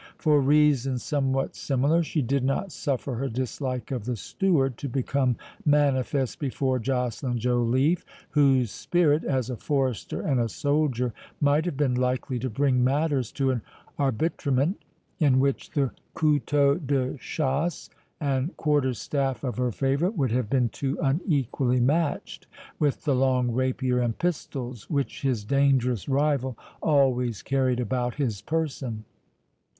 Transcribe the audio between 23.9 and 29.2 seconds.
and pistols which his dangerous rival always carried about his person.